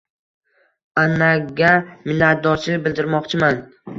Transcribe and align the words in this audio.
Annaga 1.01 1.69
minnatdorchilik 2.07 2.83
bildirmoqchiman 2.87 3.63